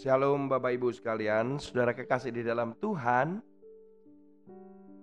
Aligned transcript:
Shalom 0.00 0.48
Bapak 0.48 0.80
Ibu 0.80 0.96
sekalian, 0.96 1.60
saudara 1.60 1.92
kekasih 1.92 2.32
di 2.32 2.40
dalam 2.40 2.72
Tuhan. 2.80 3.44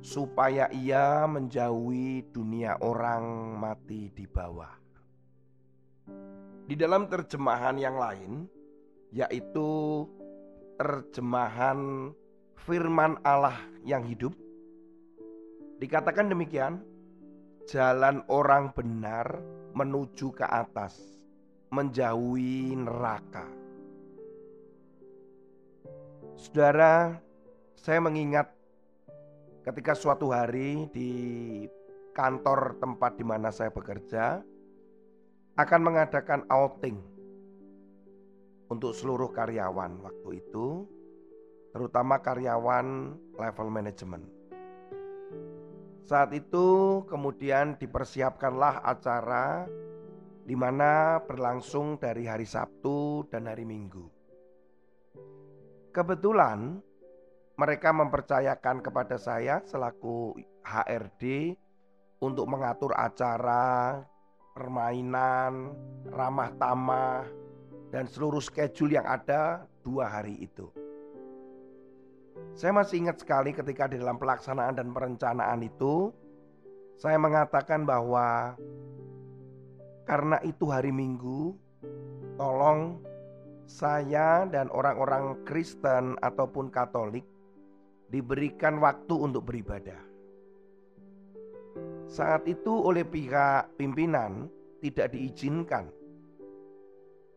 supaya 0.00 0.72
ia 0.72 1.28
menjauhi 1.28 2.24
dunia 2.32 2.80
orang 2.80 3.52
mati 3.60 4.08
di 4.16 4.24
bawah. 4.24 4.72
Di 6.64 6.72
dalam 6.72 7.04
terjemahan 7.04 7.76
yang 7.76 8.00
lain, 8.00 8.48
yaitu 9.12 10.08
terjemahan 10.80 12.08
firman 12.56 13.20
Allah 13.20 13.60
yang 13.84 14.00
hidup, 14.08 14.32
dikatakan 15.84 16.32
demikian: 16.32 16.80
jalan 17.68 18.24
orang 18.32 18.72
benar 18.72 19.36
menuju 19.76 20.32
ke 20.32 20.48
atas, 20.48 20.96
menjauhi 21.68 22.72
neraka. 22.72 23.60
Saudara, 26.40 27.20
saya 27.76 28.00
mengingat 28.00 28.48
ketika 29.60 29.92
suatu 29.92 30.32
hari 30.32 30.88
di 30.88 31.12
kantor 32.16 32.80
tempat 32.80 33.20
di 33.20 33.24
mana 33.28 33.52
saya 33.52 33.68
bekerja 33.68 34.40
akan 35.60 35.80
mengadakan 35.84 36.48
outing 36.48 36.96
untuk 38.72 38.96
seluruh 38.96 39.28
karyawan 39.36 40.00
waktu 40.00 40.40
itu, 40.40 40.88
terutama 41.76 42.24
karyawan 42.24 43.20
level 43.36 43.68
manajemen. 43.68 44.24
Saat 46.08 46.32
itu 46.32 47.04
kemudian 47.04 47.76
dipersiapkanlah 47.76 48.80
acara 48.88 49.68
di 50.48 50.56
mana 50.56 51.20
berlangsung 51.20 52.00
dari 52.00 52.24
hari 52.24 52.48
Sabtu 52.48 53.28
dan 53.28 53.44
hari 53.44 53.68
Minggu. 53.68 54.19
Kebetulan 55.90 56.78
mereka 57.58 57.90
mempercayakan 57.90 58.78
kepada 58.78 59.18
saya 59.18 59.58
selaku 59.66 60.38
HRD 60.62 61.52
untuk 62.22 62.46
mengatur 62.46 62.94
acara, 62.94 63.98
permainan, 64.54 65.74
ramah 66.14 66.54
tamah, 66.62 67.26
dan 67.90 68.06
seluruh 68.06 68.38
schedule 68.38 68.94
yang 68.94 69.02
ada 69.02 69.66
dua 69.82 70.06
hari 70.06 70.38
itu. 70.38 70.70
Saya 72.54 72.70
masih 72.70 73.02
ingat 73.02 73.26
sekali 73.26 73.50
ketika 73.50 73.90
di 73.90 73.98
dalam 73.98 74.14
pelaksanaan 74.14 74.78
dan 74.78 74.94
perencanaan 74.94 75.58
itu, 75.66 76.14
saya 77.02 77.18
mengatakan 77.18 77.82
bahwa 77.82 78.54
karena 80.06 80.38
itu 80.46 80.70
hari 80.70 80.94
Minggu, 80.94 81.58
tolong 82.38 83.09
saya 83.70 84.50
dan 84.50 84.66
orang-orang 84.74 85.46
Kristen 85.46 86.18
ataupun 86.18 86.74
Katolik 86.74 87.22
diberikan 88.10 88.82
waktu 88.82 89.14
untuk 89.14 89.46
beribadah. 89.46 90.02
Saat 92.10 92.50
itu 92.50 92.74
oleh 92.74 93.06
pihak 93.06 93.78
pimpinan 93.78 94.50
tidak 94.82 95.14
diizinkan 95.14 95.86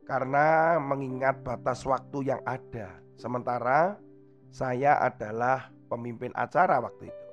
karena 0.09 0.81
mengingat 0.81 1.45
batas 1.45 1.85
waktu 1.85 2.33
yang 2.33 2.41
ada. 2.49 2.97
Sementara 3.13 4.01
saya 4.49 4.97
adalah 5.05 5.69
pemimpin 5.85 6.33
acara 6.33 6.81
waktu 6.81 7.13
itu. 7.13 7.25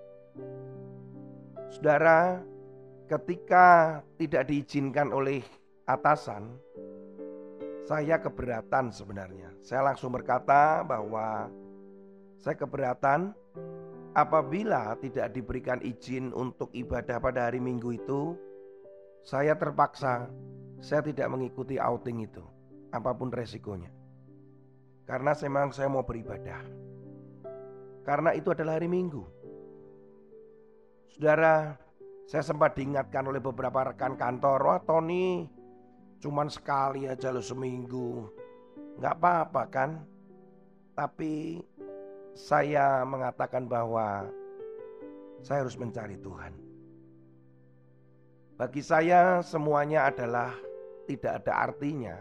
Saudara, 1.72 2.44
ketika 3.08 3.98
tidak 4.20 4.52
diizinkan 4.52 5.08
oleh 5.08 5.40
atasan, 5.88 6.52
saya 7.90 8.22
keberatan 8.22 8.94
sebenarnya. 8.94 9.50
Saya 9.66 9.82
langsung 9.82 10.14
berkata 10.14 10.86
bahwa 10.86 11.50
saya 12.38 12.54
keberatan 12.54 13.34
apabila 14.14 14.94
tidak 15.02 15.34
diberikan 15.34 15.82
izin 15.82 16.30
untuk 16.30 16.70
ibadah 16.70 17.18
pada 17.18 17.50
hari 17.50 17.58
Minggu 17.58 17.98
itu, 17.98 18.38
saya 19.26 19.58
terpaksa 19.58 20.30
saya 20.78 21.02
tidak 21.02 21.34
mengikuti 21.34 21.82
outing 21.82 22.30
itu, 22.30 22.46
apa 22.94 23.10
pun 23.10 23.34
resikonya. 23.34 23.90
Karena 25.02 25.34
memang 25.42 25.74
saya 25.74 25.90
mau 25.90 26.06
beribadah. 26.06 26.62
Karena 28.06 28.30
itu 28.38 28.54
adalah 28.54 28.78
hari 28.78 28.86
Minggu. 28.86 29.26
Saudara, 31.10 31.74
saya 32.30 32.46
sempat 32.46 32.78
diingatkan 32.78 33.26
oleh 33.26 33.42
beberapa 33.42 33.90
rekan 33.90 34.14
kantor, 34.14 34.58
wah 34.62 34.80
Tony, 34.86 35.58
Cuman 36.20 36.52
sekali 36.52 37.08
aja 37.08 37.32
lo 37.32 37.40
seminggu. 37.40 38.28
Nggak 39.00 39.16
apa-apa 39.16 39.62
kan? 39.72 39.90
Tapi 40.92 41.56
saya 42.36 43.00
mengatakan 43.08 43.64
bahwa 43.64 44.28
saya 45.40 45.64
harus 45.64 45.80
mencari 45.80 46.20
Tuhan. 46.20 46.52
Bagi 48.60 48.84
saya 48.84 49.40
semuanya 49.40 50.12
adalah 50.12 50.52
tidak 51.08 51.40
ada 51.40 51.72
artinya 51.72 52.16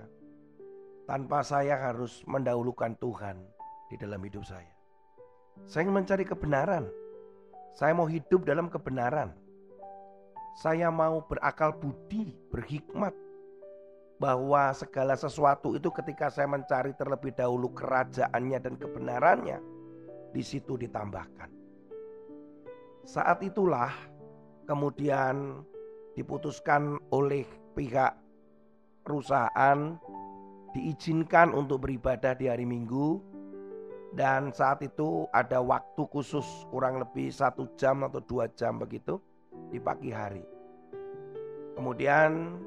tanpa 1.04 1.44
saya 1.44 1.76
harus 1.76 2.24
mendahulukan 2.24 2.96
Tuhan 3.04 3.36
di 3.92 4.00
dalam 4.00 4.24
hidup 4.24 4.48
saya. 4.48 4.72
Saya 5.68 5.84
ingin 5.84 6.00
mencari 6.00 6.24
kebenaran. 6.24 6.88
Saya 7.76 7.92
mau 7.92 8.08
hidup 8.08 8.48
dalam 8.48 8.72
kebenaran. 8.72 9.36
Saya 10.56 10.88
mau 10.88 11.20
berakal 11.28 11.76
budi, 11.76 12.32
berhikmat, 12.48 13.12
bahwa 14.20 14.76
segala 14.76 15.16
sesuatu 15.16 15.80
itu 15.80 15.88
ketika 15.96 16.28
saya 16.28 16.46
mencari 16.52 16.92
terlebih 16.94 17.32
dahulu 17.32 17.72
kerajaannya 17.72 18.60
dan 18.60 18.76
kebenarannya, 18.76 19.58
di 20.36 20.44
situ 20.44 20.76
ditambahkan. 20.76 21.50
Saat 23.08 23.42
itulah 23.42 23.90
kemudian 24.70 25.66
diputuskan 26.14 27.00
oleh 27.10 27.48
pihak 27.74 28.14
perusahaan 29.02 29.98
diizinkan 30.76 31.56
untuk 31.56 31.90
beribadah 31.90 32.38
di 32.38 32.46
hari 32.46 32.68
Minggu 32.68 33.18
dan 34.14 34.54
saat 34.54 34.86
itu 34.86 35.26
ada 35.34 35.62
waktu 35.62 36.02
khusus 36.10 36.46
kurang 36.70 37.02
lebih 37.02 37.34
satu 37.34 37.66
jam 37.80 38.06
atau 38.06 38.22
dua 38.22 38.50
jam 38.54 38.78
begitu 38.78 39.18
di 39.74 39.82
pagi 39.82 40.14
hari. 40.14 40.46
Kemudian 41.74 42.60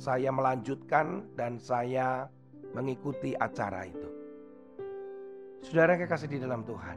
saya 0.00 0.32
melanjutkan 0.32 1.28
dan 1.36 1.60
saya 1.60 2.24
mengikuti 2.72 3.36
acara 3.36 3.84
itu. 3.84 4.08
Saudara 5.60 6.00
kekasih 6.00 6.32
di 6.32 6.38
dalam 6.40 6.64
Tuhan, 6.64 6.96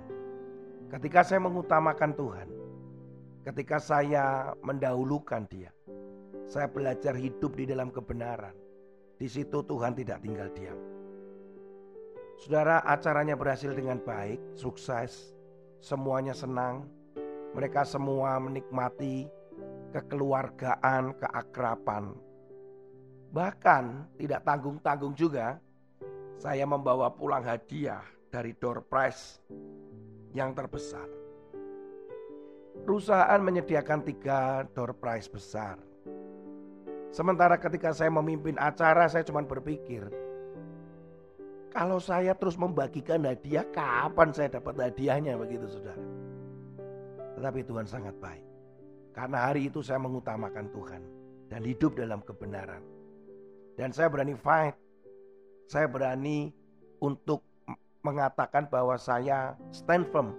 ketika 0.87 1.19
saya 1.27 1.43
mengutamakan 1.43 2.15
Tuhan, 2.15 2.47
ketika 3.43 3.75
saya 3.83 4.55
mendahulukan 4.63 5.43
Dia, 5.51 5.75
saya 6.47 6.71
belajar 6.71 7.11
hidup 7.19 7.59
di 7.59 7.67
dalam 7.67 7.91
kebenaran. 7.91 8.55
Di 9.19 9.27
situ 9.27 9.59
Tuhan 9.67 9.99
tidak 9.99 10.23
tinggal 10.23 10.47
diam. 10.55 10.79
Saudara, 12.39 12.87
acaranya 12.87 13.35
berhasil 13.35 13.75
dengan 13.75 13.99
baik, 13.99 14.39
sukses, 14.55 15.35
semuanya 15.83 16.31
senang. 16.31 16.87
Mereka 17.53 17.83
semua 17.85 18.39
menikmati 18.41 19.29
kekeluargaan, 19.93 21.13
keakraban, 21.21 22.17
Bahkan 23.33 24.13
tidak 24.21 24.45
tanggung-tanggung 24.45 25.17
juga, 25.17 25.57
saya 26.37 26.69
membawa 26.69 27.09
pulang 27.09 27.41
hadiah 27.41 28.05
dari 28.29 28.53
door 28.53 28.85
prize 28.85 29.41
yang 30.37 30.53
terbesar. 30.53 31.09
Perusahaan 32.85 33.41
menyediakan 33.41 34.05
tiga 34.05 34.61
door 34.69 34.93
prize 34.93 35.25
besar. 35.25 35.81
Sementara 37.09 37.57
ketika 37.57 37.89
saya 37.89 38.13
memimpin 38.13 38.57
acara, 38.57 39.09
saya 39.09 39.25
cuma 39.25 39.41
berpikir, 39.45 40.09
kalau 41.73 41.97
saya 41.97 42.37
terus 42.37 42.53
membagikan 42.53 43.25
hadiah, 43.25 43.65
kapan 43.73 44.29
saya 44.29 44.61
dapat 44.61 44.77
hadiahnya 44.77 45.33
begitu 45.41 45.65
saudara. 45.65 46.05
Tetapi 47.33 47.65
Tuhan 47.65 47.89
sangat 47.89 48.13
baik. 48.21 48.45
Karena 49.13 49.49
hari 49.49 49.73
itu 49.73 49.81
saya 49.81 49.97
mengutamakan 49.97 50.69
Tuhan 50.69 51.01
dan 51.49 51.61
hidup 51.65 51.97
dalam 51.97 52.21
kebenaran. 52.21 53.02
Dan 53.77 53.89
saya 53.89 54.09
berani 54.09 54.37
fight. 54.37 54.77
Saya 55.69 55.89
berani 55.89 56.53
untuk 57.01 57.41
mengatakan 58.03 58.67
bahwa 58.67 58.99
saya 58.99 59.55
stand 59.71 60.11
firm 60.11 60.35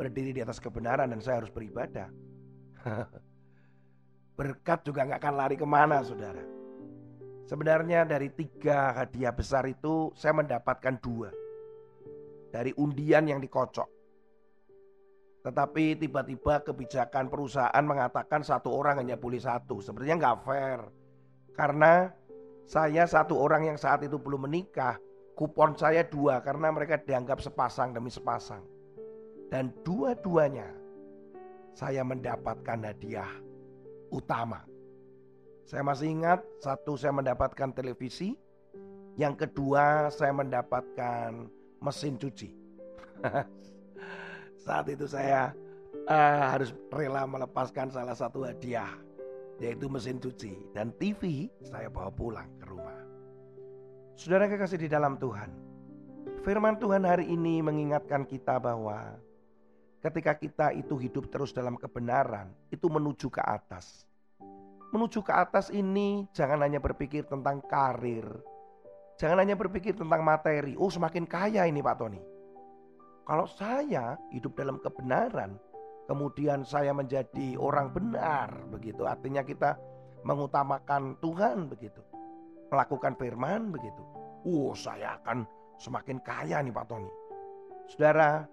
berdiri 0.00 0.32
di 0.32 0.40
atas 0.40 0.58
kebenaran 0.58 1.12
dan 1.12 1.20
saya 1.20 1.44
harus 1.44 1.52
beribadah. 1.52 2.08
Berkat 4.38 4.82
juga 4.88 5.04
nggak 5.06 5.20
akan 5.20 5.34
lari 5.36 5.56
ke 5.60 5.66
mana 5.68 6.00
saudara. 6.02 6.42
Sebenarnya 7.46 8.08
dari 8.08 8.32
tiga 8.32 8.96
hadiah 8.96 9.34
besar 9.34 9.68
itu 9.68 10.10
saya 10.16 10.32
mendapatkan 10.32 10.96
dua. 11.04 11.28
Dari 12.48 12.72
undian 12.80 13.28
yang 13.28 13.40
dikocok. 13.44 13.88
Tetapi 15.42 15.98
tiba-tiba 15.98 16.62
kebijakan 16.62 17.26
perusahaan 17.26 17.84
mengatakan 17.84 18.40
satu 18.46 18.72
orang 18.72 19.02
hanya 19.04 19.18
boleh 19.18 19.42
satu. 19.42 19.82
Sebenarnya 19.84 20.16
nggak 20.16 20.38
fair. 20.46 20.80
Karena 21.52 22.08
saya 22.66 23.04
satu 23.04 23.36
orang 23.38 23.74
yang 23.74 23.78
saat 23.78 24.06
itu 24.06 24.16
belum 24.16 24.46
menikah, 24.48 24.96
kupon 25.34 25.74
saya 25.74 26.06
dua 26.06 26.40
karena 26.40 26.70
mereka 26.70 27.00
dianggap 27.00 27.42
sepasang 27.42 27.92
demi 27.92 28.08
sepasang. 28.08 28.62
Dan 29.52 29.68
dua-duanya 29.84 30.68
saya 31.76 32.00
mendapatkan 32.04 32.78
hadiah 32.80 33.28
utama. 34.08 34.64
Saya 35.68 35.84
masih 35.84 36.12
ingat, 36.12 36.40
satu 36.60 36.96
saya 36.96 37.12
mendapatkan 37.16 37.72
televisi, 37.72 38.36
yang 39.16 39.36
kedua 39.36 40.08
saya 40.08 40.32
mendapatkan 40.32 41.48
mesin 41.80 42.16
cuci. 42.16 42.50
Saat 44.64 44.86
itu 44.88 45.04
saya 45.04 45.52
uh, 46.06 46.40
harus 46.54 46.72
rela 46.90 47.26
melepaskan 47.26 47.90
salah 47.90 48.14
satu 48.14 48.46
hadiah 48.46 48.90
yaitu 49.60 49.90
mesin 49.90 50.16
cuci 50.22 50.72
dan 50.72 50.94
TV 50.96 51.50
saya 51.66 51.92
bawa 51.92 52.08
pulang 52.08 52.48
ke 52.56 52.64
rumah. 52.64 53.00
Saudara 54.16 54.46
kekasih 54.46 54.86
di 54.86 54.88
dalam 54.88 55.16
Tuhan, 55.16 55.50
firman 56.44 56.76
Tuhan 56.76 57.02
hari 57.02 57.28
ini 57.28 57.64
mengingatkan 57.64 58.28
kita 58.28 58.60
bahwa 58.60 59.16
ketika 60.04 60.36
kita 60.36 60.66
itu 60.76 60.94
hidup 61.00 61.32
terus 61.32 61.50
dalam 61.50 61.80
kebenaran, 61.80 62.52
itu 62.68 62.86
menuju 62.86 63.32
ke 63.32 63.40
atas. 63.40 64.04
Menuju 64.92 65.24
ke 65.24 65.32
atas 65.32 65.72
ini 65.72 66.28
jangan 66.36 66.60
hanya 66.60 66.76
berpikir 66.76 67.24
tentang 67.24 67.64
karir, 67.64 68.28
jangan 69.16 69.40
hanya 69.40 69.56
berpikir 69.56 69.96
tentang 69.96 70.20
materi. 70.20 70.76
Oh, 70.76 70.92
semakin 70.92 71.24
kaya 71.24 71.64
ini 71.64 71.80
Pak 71.80 71.96
Tony. 71.96 72.20
Kalau 73.22 73.46
saya 73.46 74.18
hidup 74.34 74.58
dalam 74.58 74.82
kebenaran, 74.82 75.56
kemudian 76.06 76.66
saya 76.66 76.90
menjadi 76.94 77.54
orang 77.58 77.92
benar, 77.94 78.50
begitu. 78.70 79.06
Artinya 79.06 79.42
kita 79.46 79.78
mengutamakan 80.26 81.18
Tuhan, 81.22 81.70
begitu. 81.70 82.02
Melakukan 82.70 83.14
firman, 83.18 83.70
begitu. 83.70 84.02
Oh, 84.42 84.72
saya 84.74 85.20
akan 85.22 85.46
semakin 85.78 86.18
kaya 86.24 86.62
nih 86.62 86.72
Pak 86.72 86.86
Tony. 86.88 87.10
Saudara, 87.90 88.46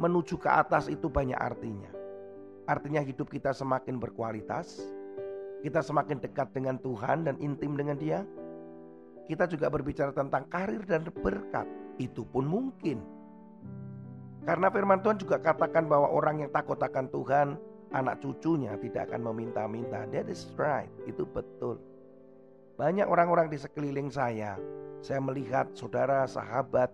menuju 0.00 0.40
ke 0.40 0.48
atas 0.48 0.88
itu 0.88 1.06
banyak 1.06 1.36
artinya. 1.36 1.90
Artinya 2.68 3.00
hidup 3.00 3.32
kita 3.32 3.56
semakin 3.56 3.96
berkualitas, 3.96 4.80
kita 5.64 5.80
semakin 5.80 6.20
dekat 6.20 6.52
dengan 6.52 6.76
Tuhan 6.78 7.24
dan 7.24 7.40
intim 7.40 7.74
dengan 7.74 7.96
Dia. 7.96 8.22
Kita 9.28 9.44
juga 9.44 9.68
berbicara 9.68 10.12
tentang 10.12 10.48
karir 10.48 10.80
dan 10.88 11.04
berkat. 11.04 11.68
Itu 12.00 12.24
pun 12.24 12.48
mungkin 12.48 13.04
karena 14.48 14.72
firman 14.72 15.04
Tuhan 15.04 15.20
juga 15.20 15.36
katakan 15.36 15.84
bahwa 15.84 16.08
orang 16.08 16.40
yang 16.40 16.48
takut 16.48 16.80
akan 16.80 17.12
Tuhan, 17.12 17.60
anak 17.92 18.24
cucunya 18.24 18.80
tidak 18.80 19.12
akan 19.12 19.28
meminta-minta. 19.28 20.08
That 20.08 20.32
is 20.32 20.48
right, 20.56 20.88
itu 21.04 21.28
betul. 21.28 21.76
Banyak 22.80 23.04
orang-orang 23.04 23.52
di 23.52 23.60
sekeliling 23.60 24.08
saya, 24.08 24.56
saya 25.04 25.20
melihat 25.20 25.68
saudara, 25.76 26.24
sahabat, 26.24 26.88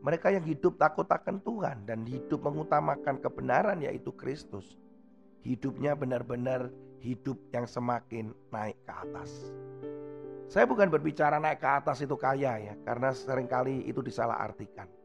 mereka 0.00 0.32
yang 0.32 0.40
hidup 0.48 0.80
takut 0.80 1.04
akan 1.04 1.36
Tuhan 1.44 1.84
dan 1.84 2.08
hidup 2.08 2.40
mengutamakan 2.40 3.20
kebenaran 3.20 3.84
yaitu 3.84 4.16
Kristus. 4.16 4.80
Hidupnya 5.44 5.92
benar-benar 5.92 6.72
hidup 7.04 7.36
yang 7.52 7.68
semakin 7.68 8.32
naik 8.48 8.80
ke 8.88 8.92
atas. 8.96 9.52
Saya 10.48 10.64
bukan 10.64 10.88
berbicara 10.88 11.36
naik 11.36 11.60
ke 11.60 11.68
atas 11.68 12.00
itu 12.00 12.16
kaya 12.16 12.56
ya, 12.56 12.74
karena 12.88 13.12
sering 13.12 13.52
kali 13.52 13.84
itu 13.84 14.00
disalahartikan. 14.00 14.95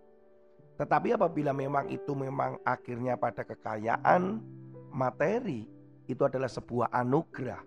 Tetapi 0.81 1.13
apabila 1.13 1.53
memang 1.53 1.93
itu 1.93 2.17
memang 2.17 2.57
akhirnya 2.65 3.13
pada 3.13 3.45
kekayaan 3.45 4.41
materi, 4.89 5.69
itu 6.09 6.25
adalah 6.25 6.49
sebuah 6.49 6.89
anugerah. 6.89 7.61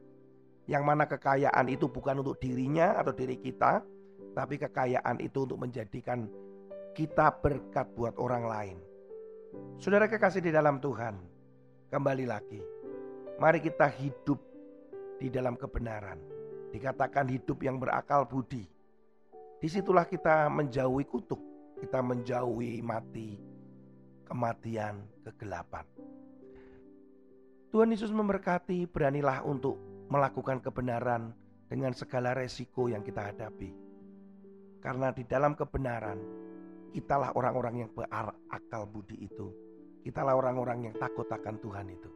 Yang 0.67 0.83
mana 0.83 1.07
kekayaan 1.07 1.71
itu 1.71 1.87
bukan 1.87 2.27
untuk 2.27 2.43
dirinya 2.43 2.99
atau 2.99 3.15
diri 3.15 3.39
kita, 3.39 3.87
tapi 4.35 4.59
kekayaan 4.59 5.23
itu 5.23 5.47
untuk 5.47 5.63
menjadikan 5.63 6.27
kita 6.99 7.31
berkat 7.39 7.87
buat 7.95 8.19
orang 8.19 8.51
lain. 8.51 8.79
Saudara 9.79 10.11
kekasih 10.11 10.43
di 10.43 10.51
dalam 10.51 10.83
Tuhan, 10.83 11.15
kembali 11.95 12.27
lagi. 12.27 12.59
Mari 13.39 13.63
kita 13.63 13.95
hidup 13.95 14.43
di 15.23 15.31
dalam 15.31 15.55
kebenaran. 15.55 16.19
Dikatakan 16.75 17.31
hidup 17.31 17.63
yang 17.63 17.79
berakal 17.79 18.27
budi. 18.27 18.67
Di 19.63 19.71
situlah 19.71 20.03
kita 20.03 20.51
menjauhi 20.51 21.07
kutuk 21.07 21.54
kita 21.85 22.01
menjauhi 22.01 22.81
mati, 22.81 23.37
kematian, 24.25 25.05
kegelapan. 25.21 25.85
Tuhan 27.69 27.93
Yesus 27.93 28.09
memberkati, 28.09 28.89
beranilah 28.89 29.45
untuk 29.45 29.77
melakukan 30.09 30.65
kebenaran 30.65 31.37
dengan 31.69 31.93
segala 31.93 32.33
resiko 32.33 32.89
yang 32.89 33.05
kita 33.05 33.21
hadapi. 33.29 33.77
Karena 34.81 35.13
di 35.13 35.29
dalam 35.29 35.53
kebenaran, 35.53 36.17
kitalah 36.97 37.37
orang-orang 37.37 37.85
yang 37.85 37.91
berakal 37.93 38.89
budi 38.89 39.21
itu. 39.21 39.53
Kitalah 40.01 40.41
orang-orang 40.41 40.89
yang 40.89 40.95
takut 40.97 41.29
akan 41.29 41.61
Tuhan 41.61 41.93
itu. 41.93 42.11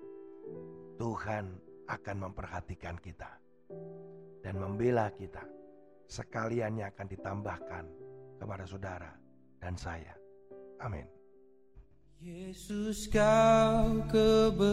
Tuhan 0.96 1.44
akan 1.92 2.16
memperhatikan 2.24 2.96
kita 2.96 3.36
dan 4.40 4.54
membela 4.56 5.12
kita. 5.12 5.44
Sekaliannya 6.08 6.88
akan 6.88 7.06
ditambahkan 7.08 7.84
kepada 8.40 8.64
saudara 8.64 9.27
dan 9.58 9.74
saya. 9.78 10.14
Amin. 10.82 11.06
Yesus 12.18 13.06
kau 13.06 14.02
kebenaran 14.10 14.66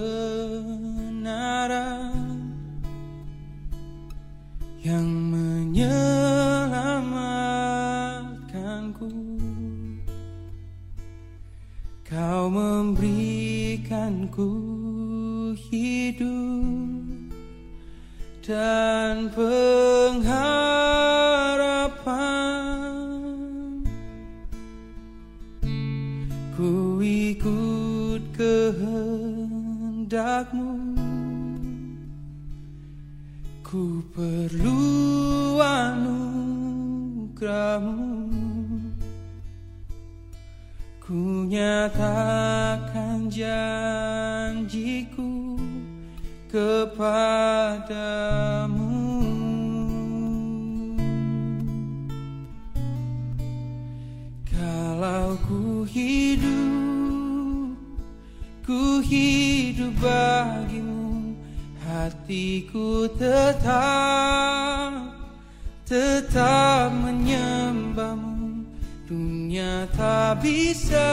yang 4.82 5.06
menyelamatkanku 5.06 6.05
Ku 26.96 27.04
ikut 27.04 28.24
kehendakmu. 28.40 28.96
Ku 33.60 34.00
perlu 34.16 34.80
anugerahmu. 35.60 36.56
Ku 41.04 41.44
nyatakan 41.52 43.28
janjiku 43.28 44.80
kepadamu 46.48 48.45
bagimu 60.00 61.06
Hatiku 61.86 63.06
tetap, 63.14 64.92
tetap 65.86 66.90
menyembahmu. 66.90 68.66
Dunia 69.06 69.86
tak 69.94 70.42
bisa 70.42 71.06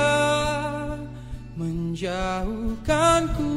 menjauhkanku 1.60 3.52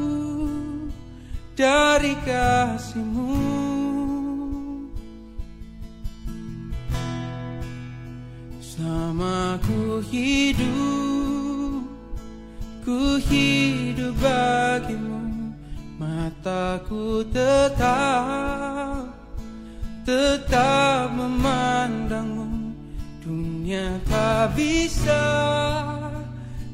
dari 1.55 2.19
kasihmu. 2.27 3.31
Selama 8.59 9.55
ku 9.63 10.03
hidup 10.03 11.04
Ku 12.85 13.17
hidup 13.17 14.13
bagimu 14.21 15.49
Mataku 15.97 17.25
tetap 17.33 19.09
Tetap 20.05 21.09
memandangmu. 21.17 22.77
Dunia 23.25 23.97
tak 24.05 24.53
bisa 24.53 25.25